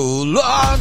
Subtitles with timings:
[0.00, 0.80] Oh Lord,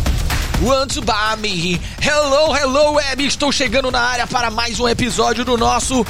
[0.61, 1.79] want to buy me.
[1.99, 3.25] Hello, hello, web.
[3.25, 6.05] Estou chegando na área para mais um episódio do nosso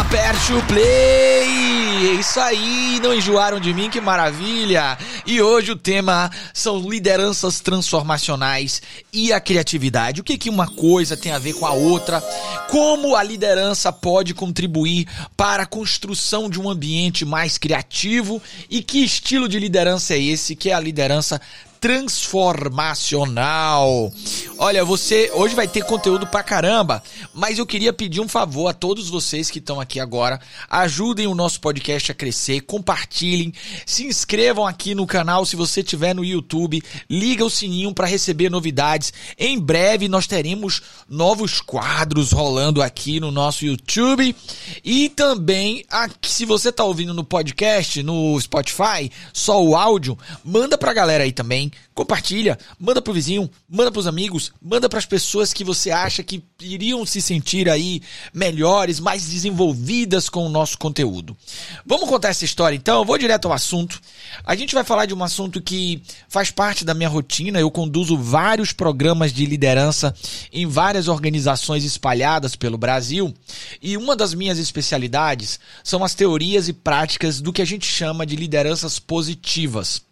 [0.00, 2.08] Aperte o Play.
[2.08, 4.98] É isso aí, não enjoaram de mim, que maravilha.
[5.24, 8.82] E hoje o tema são lideranças transformacionais
[9.12, 10.20] e a criatividade.
[10.20, 12.20] O que que uma coisa tem a ver com a outra?
[12.68, 15.06] Como a liderança pode contribuir
[15.36, 20.56] para a construção de um ambiente mais criativo e que estilo de liderança é esse?
[20.56, 21.40] Que é a liderança
[21.80, 24.12] transformacional.
[24.58, 27.02] Olha, você hoje vai ter conteúdo pra caramba,
[27.32, 30.38] mas eu queria pedir um favor a todos vocês que estão aqui agora,
[30.68, 33.54] ajudem o nosso podcast a crescer, compartilhem,
[33.86, 38.50] se inscrevam aqui no canal se você estiver no YouTube, liga o sininho para receber
[38.50, 39.10] novidades.
[39.38, 44.36] Em breve nós teremos novos quadros rolando aqui no nosso YouTube
[44.84, 50.76] e também aqui, se você tá ouvindo no podcast, no Spotify, só o áudio, manda
[50.76, 55.52] pra galera aí também compartilha, manda pro vizinho, manda pros amigos, manda para as pessoas
[55.52, 61.36] que você acha que iriam se sentir aí melhores, mais desenvolvidas com o nosso conteúdo.
[61.84, 64.00] Vamos contar essa história então, eu vou direto ao assunto.
[64.44, 68.16] A gente vai falar de um assunto que faz parte da minha rotina, eu conduzo
[68.16, 70.14] vários programas de liderança
[70.52, 73.34] em várias organizações espalhadas pelo Brasil,
[73.82, 78.26] e uma das minhas especialidades são as teorias e práticas do que a gente chama
[78.26, 80.09] de lideranças positivas.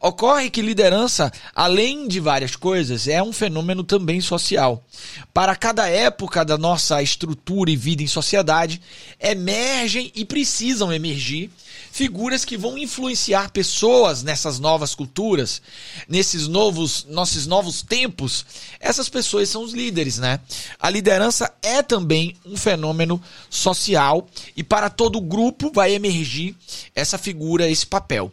[0.00, 4.84] Ocorre que liderança, além de várias coisas, é um fenômeno também social.
[5.32, 8.80] Para cada época da nossa estrutura e vida em sociedade,
[9.20, 11.50] emergem e precisam emergir
[11.92, 15.60] figuras que vão influenciar pessoas nessas novas culturas,
[16.08, 18.46] nesses novos, nossos novos tempos.
[18.80, 20.40] Essas pessoas são os líderes, né?
[20.80, 26.56] A liderança é também um fenômeno social e para todo grupo vai emergir
[26.94, 28.32] essa figura, esse papel.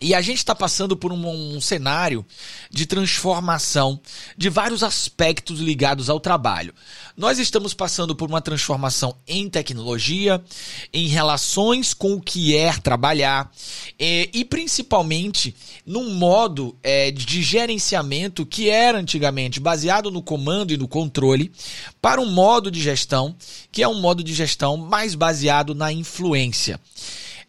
[0.00, 2.24] E a gente está passando por um, um, cenário
[2.70, 4.00] de transformação
[4.36, 6.72] de vários aspectos ligados ao trabalho.
[7.14, 10.42] Nós estamos passando por uma transformação em tecnologia,
[10.90, 13.52] em relações com o que é trabalhar
[13.98, 20.78] e, e principalmente num modo é, de gerenciamento que era antigamente baseado no comando e
[20.78, 21.52] no controle
[22.00, 23.36] para um modo de gestão
[23.70, 26.80] que é um modo de gestão mais baseado na influência.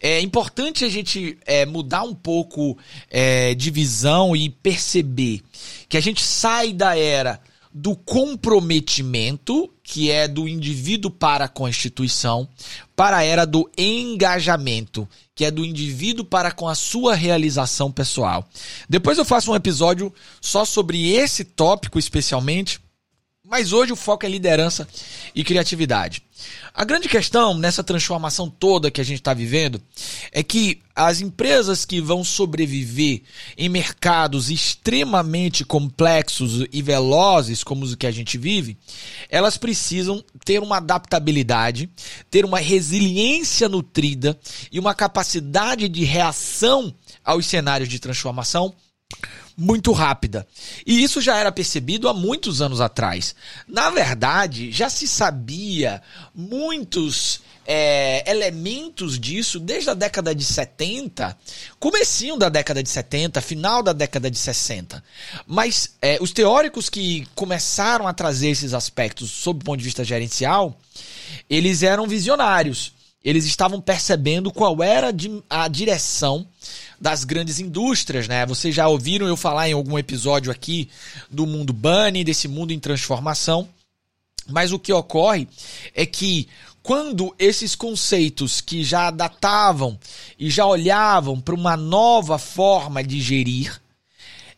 [0.01, 2.78] É importante a gente é, mudar um pouco
[3.09, 5.41] é, de visão e perceber
[5.88, 7.39] que a gente sai da era
[7.73, 12.47] do comprometimento, que é do indivíduo para a instituição,
[12.95, 18.47] para a era do engajamento, que é do indivíduo para com a sua realização pessoal.
[18.90, 22.79] Depois eu faço um episódio só sobre esse tópico especialmente,
[23.51, 24.88] mas hoje o foco é liderança
[25.35, 26.23] e criatividade.
[26.73, 29.81] A grande questão nessa transformação toda que a gente está vivendo
[30.31, 33.23] é que as empresas que vão sobreviver
[33.57, 38.78] em mercados extremamente complexos e velozes como os que a gente vive,
[39.29, 41.90] elas precisam ter uma adaptabilidade,
[42.29, 44.40] ter uma resiliência nutrida
[44.72, 48.73] e uma capacidade de reação aos cenários de transformação
[49.61, 50.47] muito rápida.
[50.85, 53.35] E isso já era percebido há muitos anos atrás.
[53.67, 56.01] Na verdade, já se sabia
[56.33, 61.38] muitos é, elementos disso desde a década de 70,
[61.79, 65.03] comecinho da década de 70, final da década de 60.
[65.45, 70.03] Mas é, os teóricos que começaram a trazer esses aspectos sob o ponto de vista
[70.03, 70.75] gerencial,
[71.47, 72.93] eles eram visionários.
[73.23, 75.13] Eles estavam percebendo qual era
[75.47, 76.47] a direção
[77.01, 78.45] das grandes indústrias, né?
[78.45, 80.88] Vocês já ouviram eu falar em algum episódio aqui
[81.31, 83.67] do mundo bunny, desse mundo em transformação.
[84.47, 85.47] Mas o que ocorre
[85.95, 86.47] é que
[86.84, 90.00] quando esses conceitos que já datavam
[90.38, 93.81] e já olhavam para uma nova forma de gerir,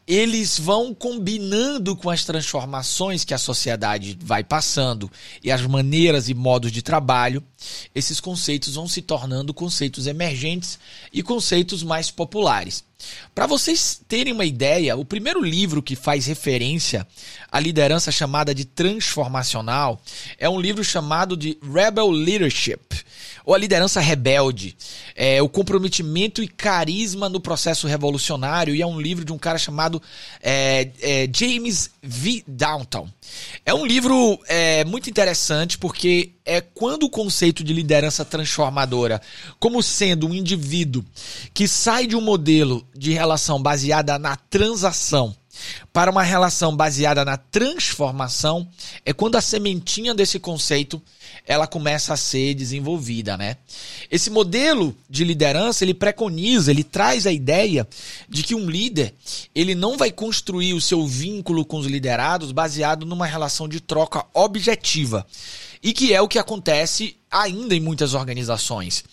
[0.07, 5.09] eles vão combinando com as transformações que a sociedade vai passando
[5.43, 7.43] e as maneiras e modos de trabalho,
[7.95, 10.77] esses conceitos vão se tornando conceitos emergentes
[11.11, 12.83] e conceitos mais populares.
[13.33, 17.07] Para vocês terem uma ideia, o primeiro livro que faz referência
[17.51, 20.01] à liderança chamada de transformacional
[20.37, 22.79] é um livro chamado de Rebel Leadership,
[23.45, 24.75] ou a liderança rebelde,
[25.15, 29.57] é o comprometimento e carisma no processo revolucionário, e é um livro de um cara
[29.57, 30.01] chamado
[30.41, 32.43] é, é, James V.
[32.47, 33.09] Downton.
[33.65, 39.21] É um livro é, muito interessante porque é quando o conceito de liderança transformadora,
[39.59, 41.03] como sendo um indivíduo
[41.53, 45.35] que sai de um modelo de relação baseada na transação
[45.91, 48.67] para uma relação baseada na transformação
[49.05, 51.01] é quando a sementinha desse conceito
[51.45, 53.57] ela começa a ser desenvolvida, né?
[54.09, 57.87] Esse modelo de liderança, ele preconiza, ele traz a ideia
[58.29, 59.13] de que um líder,
[59.53, 64.25] ele não vai construir o seu vínculo com os liderados baseado numa relação de troca
[64.33, 65.25] objetiva.
[65.83, 69.03] E que é o que acontece ainda em muitas organizações.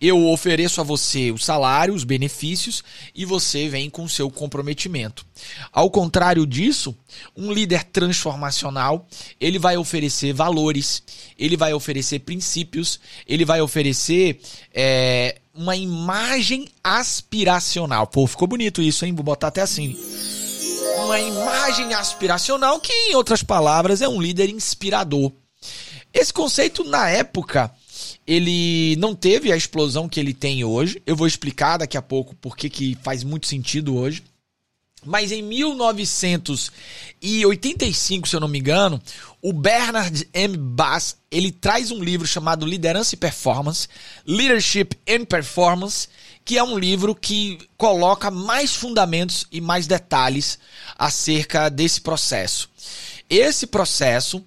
[0.00, 2.82] Eu ofereço a você o salário, os benefícios
[3.14, 5.24] e você vem com seu comprometimento.
[5.72, 6.94] Ao contrário disso,
[7.36, 9.06] um líder transformacional,
[9.40, 11.02] ele vai oferecer valores,
[11.38, 14.40] ele vai oferecer princípios, ele vai oferecer
[14.74, 18.06] é, uma imagem aspiracional.
[18.08, 19.14] Pô, ficou bonito isso, hein?
[19.14, 19.96] Vou botar até assim.
[21.04, 25.32] Uma imagem aspiracional que, em outras palavras, é um líder inspirador.
[26.18, 27.70] Esse conceito, na época,
[28.26, 31.00] ele não teve a explosão que ele tem hoje.
[31.06, 34.24] Eu vou explicar daqui a pouco porque que faz muito sentido hoje.
[35.06, 39.00] Mas em 1985, se eu não me engano,
[39.40, 40.56] o Bernard M.
[40.56, 43.86] Bass, ele traz um livro chamado Liderança e Performance,
[44.26, 46.08] Leadership and Performance,
[46.44, 50.58] que é um livro que coloca mais fundamentos e mais detalhes
[50.98, 52.68] acerca desse processo.
[53.30, 54.44] Esse processo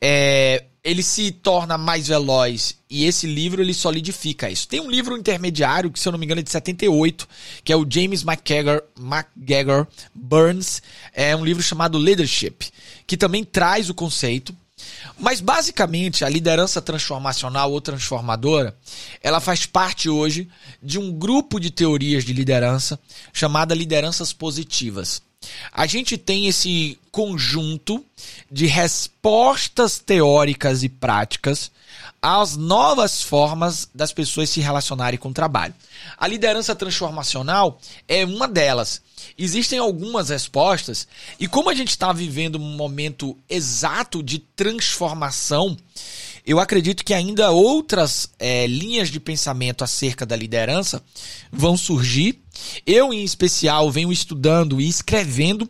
[0.00, 4.66] é, ele se torna mais veloz e esse livro ele solidifica isso.
[4.66, 7.28] Tem um livro intermediário que se eu não me engano é de 78,
[7.62, 10.82] que é o James McGregor, McGregor Burns,
[11.12, 12.70] é um livro chamado Leadership,
[13.06, 14.56] que também traz o conceito
[15.18, 18.76] mas basicamente a liderança transformacional ou transformadora,
[19.20, 20.48] ela faz parte hoje
[20.80, 22.98] de um grupo de teorias de liderança
[23.32, 25.20] chamada lideranças positivas.
[25.72, 28.04] A gente tem esse conjunto
[28.50, 31.70] de respostas teóricas e práticas
[32.20, 35.74] às novas formas das pessoas se relacionarem com o trabalho.
[36.16, 39.00] A liderança transformacional é uma delas.
[39.38, 41.06] Existem algumas respostas,
[41.38, 45.76] e como a gente está vivendo um momento exato de transformação,
[46.48, 51.02] eu acredito que ainda outras é, linhas de pensamento acerca da liderança
[51.52, 52.40] vão surgir.
[52.86, 55.68] Eu, em especial, venho estudando e escrevendo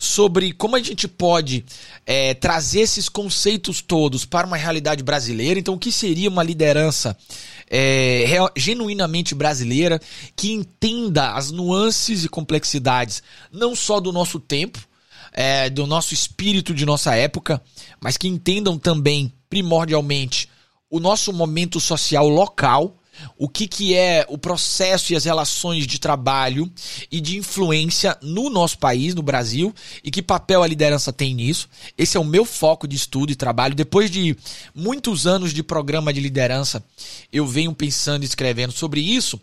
[0.00, 1.64] sobre como a gente pode
[2.04, 5.60] é, trazer esses conceitos todos para uma realidade brasileira.
[5.60, 7.16] Então, o que seria uma liderança
[7.70, 8.24] é,
[8.56, 10.00] genuinamente brasileira
[10.34, 13.22] que entenda as nuances e complexidades
[13.52, 14.80] não só do nosso tempo,
[15.32, 17.62] é, do nosso espírito de nossa época,
[18.00, 20.48] mas que entendam também primordialmente
[20.90, 22.96] o nosso momento social local,
[23.38, 26.70] o que, que é o processo e as relações de trabalho
[27.10, 31.68] e de influência no nosso país, no Brasil, e que papel a liderança tem nisso.
[31.96, 33.74] Esse é o meu foco de estudo e trabalho.
[33.74, 34.36] Depois de
[34.74, 36.84] muitos anos de programa de liderança,
[37.32, 39.40] eu venho pensando e escrevendo sobre isso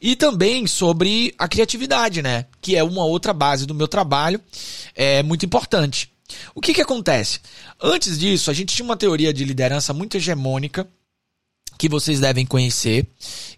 [0.00, 2.46] e também sobre a criatividade, né?
[2.60, 4.40] Que é uma outra base do meu trabalho,
[4.94, 6.15] é muito importante.
[6.54, 7.40] O que, que acontece?
[7.80, 10.88] Antes disso, a gente tinha uma teoria de liderança muito hegemônica,
[11.78, 13.06] que vocês devem conhecer,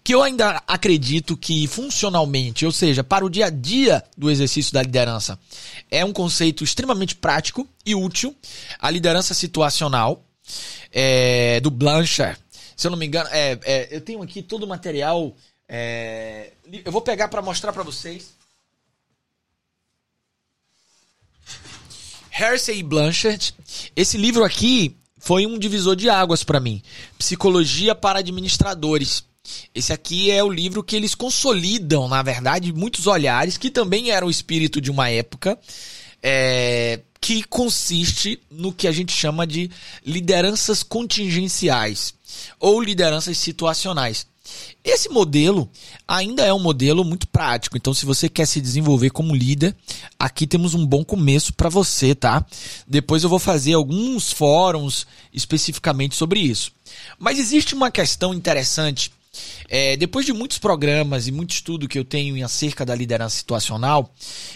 [0.03, 4.73] que eu ainda acredito que funcionalmente, ou seja, para o dia a dia do exercício
[4.73, 5.39] da liderança,
[5.89, 8.35] é um conceito extremamente prático e útil.
[8.77, 10.25] A liderança situacional
[10.91, 12.37] é, do Blanchard,
[12.75, 15.35] se eu não me engano, é, é, eu tenho aqui todo o material.
[15.67, 16.51] É,
[16.85, 18.38] eu vou pegar para mostrar para vocês.
[22.39, 23.53] Hersey Blanchard.
[23.95, 26.81] Esse livro aqui foi um divisor de águas para mim.
[27.17, 29.23] Psicologia para administradores.
[29.75, 34.27] Esse aqui é o livro que eles consolidam, na verdade, muitos olhares que também eram
[34.27, 35.57] o espírito de uma época,
[36.21, 39.69] é, que consiste no que a gente chama de
[40.05, 42.13] lideranças contingenciais
[42.59, 44.27] ou lideranças situacionais.
[44.83, 45.69] Esse modelo
[46.07, 49.75] ainda é um modelo muito prático, então se você quer se desenvolver como líder,
[50.17, 52.45] aqui temos um bom começo para você, tá?
[52.87, 56.71] Depois eu vou fazer alguns fóruns especificamente sobre isso.
[57.17, 59.11] Mas existe uma questão interessante.
[59.69, 64.11] É, depois de muitos programas e muito estudo que eu tenho acerca da liderança situacional,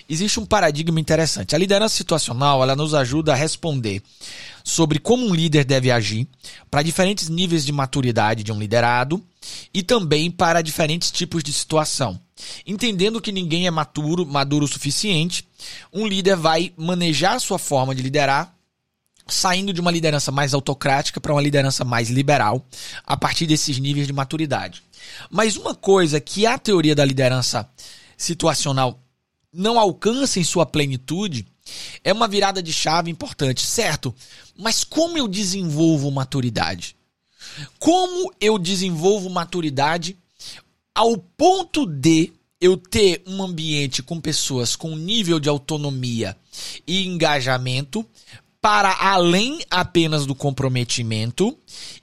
[0.10, 1.56] existe um paradigma interessante.
[1.56, 4.02] A liderança situacional ela nos ajuda a responder
[4.64, 6.28] sobre como um líder deve agir
[6.72, 9.22] para diferentes níveis de maturidade de um liderado
[9.74, 12.20] e também para diferentes tipos de situação.
[12.66, 15.48] Entendendo que ninguém é maturo, maduro o suficiente,
[15.92, 18.56] um líder vai manejar sua forma de liderar
[19.28, 22.66] saindo de uma liderança mais autocrática para uma liderança mais liberal
[23.06, 24.84] a partir desses níveis de maturidade.
[25.30, 27.70] Mas uma coisa que a teoria da liderança
[28.18, 29.00] situacional
[29.52, 31.46] não alcança em sua plenitude
[32.04, 34.14] é uma virada de chave importante, certo?
[34.58, 36.96] Mas como eu desenvolvo maturidade?
[37.80, 40.18] Como eu desenvolvo maturidade
[40.94, 46.38] ao ponto de eu ter um ambiente com pessoas com nível de autonomia
[46.88, 48.06] e engajamento
[48.64, 51.58] para além apenas do comprometimento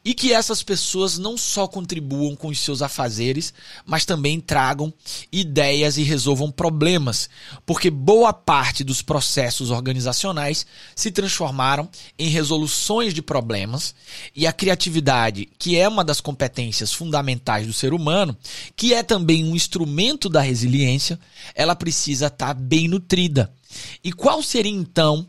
[0.04, 3.54] e que essas pessoas não só contribuam com os seus afazeres,
[3.86, 4.92] mas também tragam
[5.32, 7.30] ideias e resolvam problemas,
[7.64, 11.88] porque boa parte dos processos organizacionais se transformaram
[12.18, 13.94] em resoluções de problemas
[14.36, 18.36] e a criatividade, que é uma das competências fundamentais do ser humano,
[18.76, 21.18] que é também um instrumento da resiliência,
[21.54, 23.50] ela precisa estar bem nutrida.
[24.02, 25.26] E qual seria então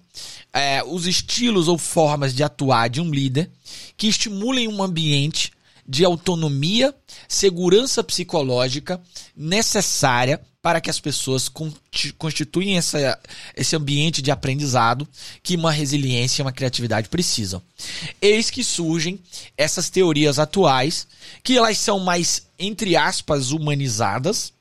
[0.53, 3.50] é, os estilos ou formas de atuar de um líder
[3.96, 5.51] que estimulem um ambiente
[5.88, 6.93] de autonomia,
[7.27, 9.01] segurança psicológica
[9.36, 11.50] necessária para que as pessoas
[12.17, 13.20] constituem essa,
[13.55, 15.08] esse ambiente de aprendizado
[15.41, 17.62] que uma resiliência e uma criatividade precisam.
[18.22, 19.20] Eis que surgem
[19.58, 21.08] essas teorias atuais,
[21.43, 24.53] que elas são mais, entre aspas, humanizadas,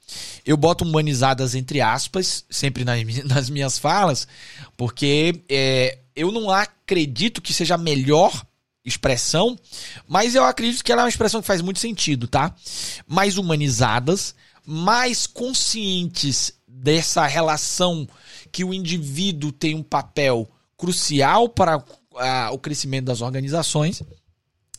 [0.45, 2.85] eu boto humanizadas entre aspas, sempre
[3.25, 4.27] nas, minhas falas,
[4.77, 8.45] porque é, eu não acredito que seja a melhor
[8.85, 9.59] expressão,
[10.09, 12.55] mas eu acredito que ela é uma expressão que faz muito sentido, tá?
[13.07, 14.35] Mais humanizadas,
[14.67, 18.09] mais conscientes dessa relação
[18.51, 21.85] que o indivíduo tem um papel crucial para
[22.53, 24.03] o crescimento das organizações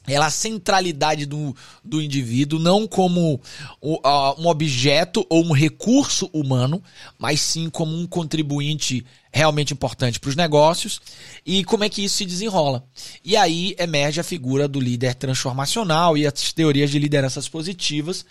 [0.07, 3.39] ela a centralidade do, do indivíduo, não como
[3.81, 6.83] um objeto ou um recurso humano,
[7.19, 11.01] mas sim como um contribuinte realmente importante para os negócios
[11.45, 12.83] e como é que isso se desenrola.
[13.23, 18.25] E aí emerge a figura do líder transformacional e as teorias de lideranças positivas,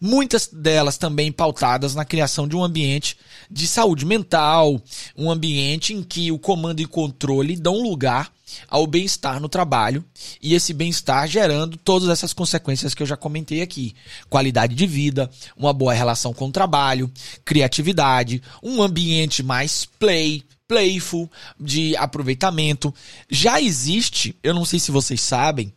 [0.00, 3.16] muitas delas também pautadas na criação de um ambiente
[3.50, 4.80] de saúde mental,
[5.16, 8.32] um ambiente em que o comando e controle dão lugar
[8.68, 10.04] ao bem-estar no trabalho
[10.40, 13.94] e esse bem-estar gerando todas essas consequências que eu já comentei aqui:
[14.28, 17.10] qualidade de vida, uma boa relação com o trabalho,
[17.44, 22.94] criatividade, um ambiente mais play, playful, de aproveitamento.
[23.30, 25.72] Já existe, eu não sei se vocês sabem,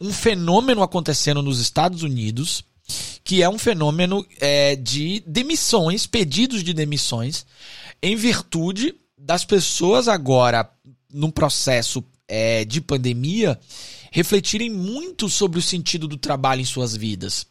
[0.00, 2.64] um fenômeno acontecendo nos Estados Unidos
[3.22, 7.46] que é um fenômeno é, de demissões, pedidos de demissões,
[8.02, 10.70] em virtude das pessoas agora
[11.10, 13.58] num processo é, de pandemia
[14.12, 17.46] refletirem muito sobre o sentido do trabalho em suas vidas.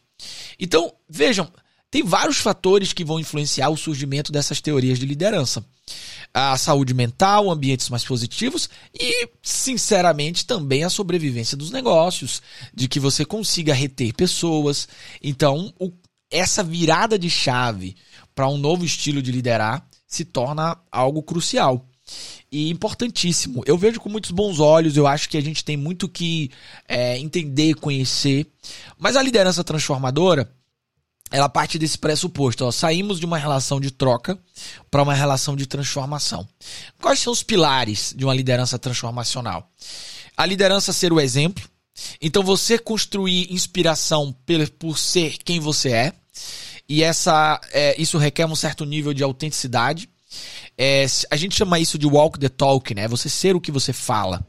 [0.58, 1.50] Então, vejam,
[1.94, 5.64] tem vários fatores que vão influenciar o surgimento dessas teorias de liderança.
[6.34, 12.42] A saúde mental, ambientes mais positivos e, sinceramente, também a sobrevivência dos negócios,
[12.74, 14.88] de que você consiga reter pessoas.
[15.22, 15.92] Então, o,
[16.28, 17.94] essa virada de chave
[18.34, 21.88] para um novo estilo de liderar se torna algo crucial
[22.50, 23.62] e importantíssimo.
[23.66, 26.50] Eu vejo com muitos bons olhos, eu acho que a gente tem muito que
[26.88, 28.48] é, entender, conhecer.
[28.98, 30.52] Mas a liderança transformadora,
[31.30, 32.64] ela parte desse pressuposto.
[32.64, 34.38] Ó, saímos de uma relação de troca
[34.90, 36.46] para uma relação de transformação.
[37.00, 39.70] Quais são os pilares de uma liderança transformacional?
[40.36, 41.64] A liderança ser o exemplo.
[42.20, 44.34] Então você construir inspiração
[44.78, 46.12] por ser quem você é.
[46.88, 50.08] E essa, é, isso requer um certo nível de autenticidade.
[50.76, 53.06] É, a gente chama isso de walk the talk, né?
[53.08, 54.44] Você ser o que você fala.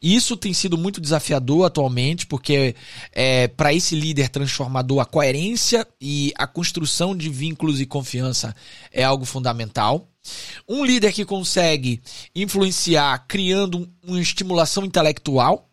[0.00, 2.76] E isso tem sido muito desafiador atualmente, porque
[3.12, 8.54] é, para esse líder transformador, a coerência e a construção de vínculos e confiança
[8.92, 10.08] é algo fundamental.
[10.68, 12.00] Um líder que consegue
[12.34, 15.68] influenciar criando uma estimulação intelectual,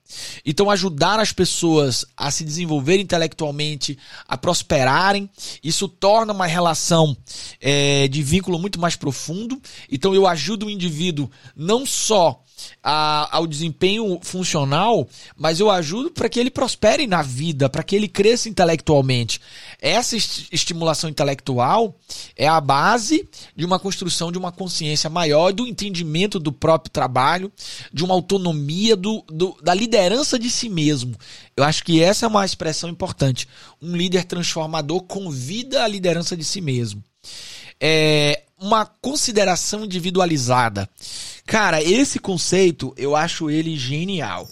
[0.45, 5.29] então, ajudar as pessoas a se desenvolver intelectualmente, a prosperarem,
[5.63, 7.15] isso torna uma relação
[7.59, 9.61] é, de vínculo muito mais profundo.
[9.89, 12.43] Então, eu ajudo o indivíduo não só
[12.83, 17.95] a, ao desempenho funcional, mas eu ajudo para que ele prospere na vida, para que
[17.95, 19.39] ele cresça intelectualmente.
[19.79, 21.95] Essa est estimulação intelectual
[22.35, 27.51] é a base de uma construção de uma consciência maior, do entendimento do próprio trabalho,
[27.91, 31.15] de uma autonomia, do, do, da liderança de si mesmo.
[31.55, 33.47] Eu acho que essa é uma expressão importante.
[33.81, 37.03] Um líder transformador convida a liderança de si mesmo.
[37.79, 40.87] É uma consideração individualizada.
[41.45, 44.47] Cara, esse conceito eu acho ele genial.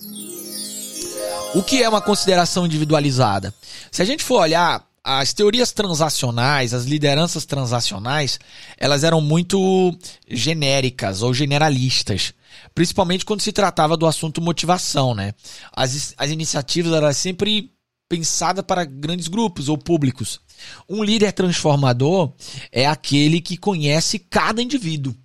[1.56, 3.54] O que é uma consideração individualizada?
[3.92, 8.40] Se a gente for olhar as teorias transacionais, as lideranças transacionais,
[8.78, 12.34] elas eram muito genéricas ou generalistas.
[12.76, 15.34] Principalmente quando se tratava do assunto motivação, né?
[15.76, 17.72] As, as iniciativas eram sempre
[18.08, 20.40] pensadas para grandes grupos ou públicos.
[20.88, 22.34] Um líder transformador
[22.72, 25.16] é aquele que conhece cada indivíduo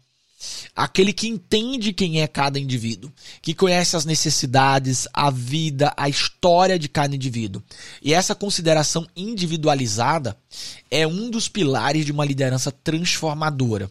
[0.75, 6.79] aquele que entende quem é cada indivíduo, que conhece as necessidades, a vida, a história
[6.79, 7.63] de cada indivíduo.
[8.03, 10.37] E essa consideração individualizada
[10.91, 13.91] é um dos pilares de uma liderança transformadora.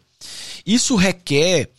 [0.65, 1.69] Isso requer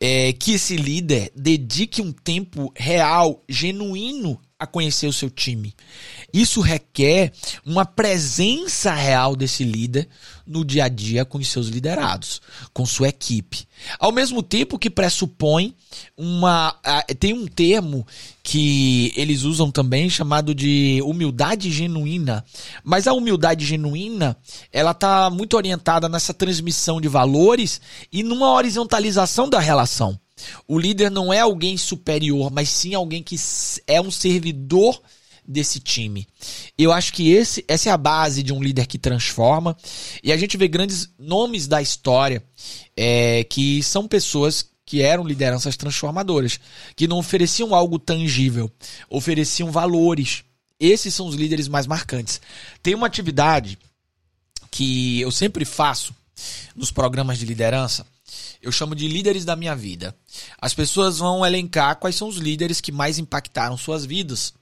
[0.00, 5.72] é, que esse líder dedique um tempo real, genuíno a conhecer o seu time.
[6.32, 7.32] Isso requer
[7.64, 10.08] uma presença real desse líder
[10.44, 13.68] no dia a dia com os seus liderados, com sua equipe.
[14.00, 15.76] Ao mesmo tempo que pressupõe
[16.16, 16.74] uma.
[17.20, 18.04] Tem um termo
[18.42, 22.44] que eles usam também chamado de humildade genuína.
[22.82, 24.36] Mas a humildade genuína,
[24.72, 30.18] ela está muito orientada nessa transmissão de valores e numa horizontalização da relação.
[30.66, 33.36] O líder não é alguém superior, mas sim alguém que
[33.86, 35.00] é um servidor
[35.48, 36.28] desse time.
[36.76, 39.74] Eu acho que esse, essa é a base de um líder que transforma.
[40.22, 42.44] E a gente vê grandes nomes da história
[42.94, 46.60] é, que são pessoas que eram lideranças transformadoras,
[46.94, 48.70] que não ofereciam algo tangível,
[49.08, 50.44] ofereciam valores.
[50.78, 52.40] Esses são os líderes mais marcantes.
[52.82, 53.78] Tem uma atividade
[54.70, 56.14] que eu sempre faço
[56.76, 58.06] nos programas de liderança
[58.62, 60.14] eu chamo de líderes da minha vida.
[60.60, 64.52] As pessoas vão elencar quais são os líderes que mais impactaram suas vidas.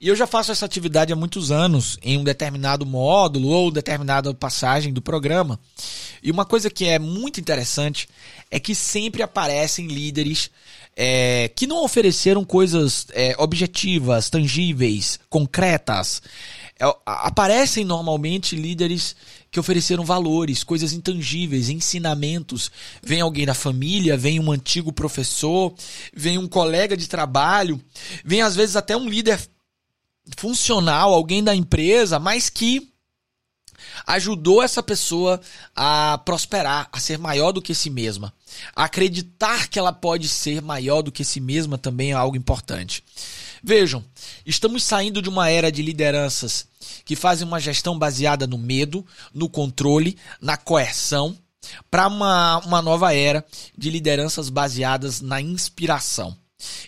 [0.00, 4.32] E eu já faço essa atividade há muitos anos, em um determinado módulo ou determinada
[4.34, 5.58] passagem do programa.
[6.22, 8.08] E uma coisa que é muito interessante
[8.50, 10.50] é que sempre aparecem líderes
[10.96, 16.22] é, que não ofereceram coisas é, objetivas, tangíveis, concretas.
[16.78, 19.16] É, aparecem normalmente líderes
[19.54, 22.72] que ofereceram valores, coisas intangíveis, ensinamentos.
[23.00, 25.72] Vem alguém da família, vem um antigo professor,
[26.12, 27.80] vem um colega de trabalho,
[28.24, 29.40] vem às vezes até um líder
[30.36, 32.92] funcional, alguém da empresa, mas que
[34.04, 35.40] ajudou essa pessoa
[35.72, 38.34] a prosperar, a ser maior do que si mesma.
[38.74, 43.04] acreditar que ela pode ser maior do que si mesma também é algo importante.
[43.66, 44.04] Vejam,
[44.44, 46.68] estamos saindo de uma era de lideranças
[47.02, 51.34] que fazem uma gestão baseada no medo, no controle, na coerção,
[51.90, 53.42] para uma, uma nova era
[53.74, 56.36] de lideranças baseadas na inspiração.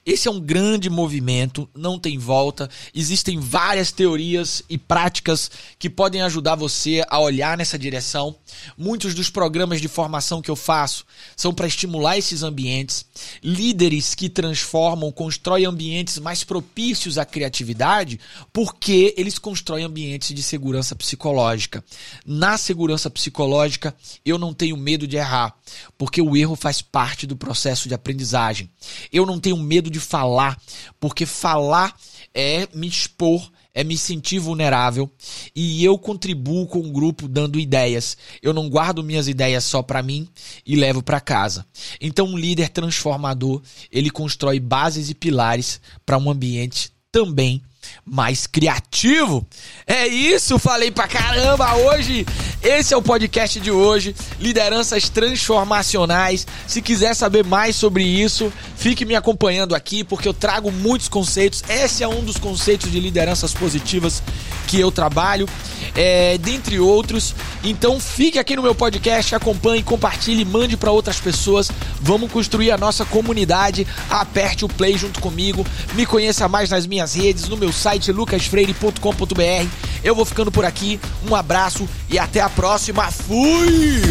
[0.04, 2.68] Esse é um grande movimento, não tem volta.
[2.94, 8.36] Existem várias teorias e práticas que podem ajudar você a olhar nessa direção.
[8.76, 11.04] Muitos dos programas de formação que eu faço
[11.36, 13.06] são para estimular esses ambientes.
[13.42, 18.20] Líderes que transformam, constroem ambientes mais propícios à criatividade,
[18.52, 21.84] porque eles constroem ambientes de segurança psicológica.
[22.24, 25.54] Na segurança psicológica, eu não tenho medo de errar,
[25.96, 28.70] porque o erro faz parte do processo de aprendizagem.
[29.12, 30.56] Eu não tenho medo de falar,
[30.98, 31.94] porque falar
[32.32, 35.10] é me expor, é me sentir vulnerável
[35.54, 38.16] e eu contribuo com o grupo dando ideias.
[38.40, 40.26] Eu não guardo minhas ideias só para mim
[40.64, 41.66] e levo para casa.
[42.00, 43.60] Então, um líder transformador,
[43.92, 47.62] ele constrói bases e pilares para um ambiente também
[48.04, 49.46] mais criativo.
[49.86, 52.26] É isso, falei pra caramba hoje.
[52.62, 56.46] Esse é o podcast de hoje, lideranças transformacionais.
[56.66, 61.64] Se quiser saber mais sobre isso, fique me acompanhando aqui porque eu trago muitos conceitos.
[61.70, 64.22] Esse é um dos conceitos de lideranças positivas
[64.66, 65.48] que eu trabalho,
[65.96, 67.34] é, dentre outros.
[67.64, 71.70] Então fique aqui no meu podcast, acompanhe, compartilhe, mande para outras pessoas.
[72.00, 73.86] Vamos construir a nossa comunidade.
[74.10, 75.66] Aperte o play junto comigo.
[75.94, 79.68] Me conheça mais nas minhas redes, no meu site lucasfreire.com.br.
[80.04, 81.00] Eu vou ficando por aqui.
[81.28, 83.10] Um abraço e até a próxima.
[83.10, 84.02] Fui!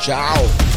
[0.00, 0.71] Tchau!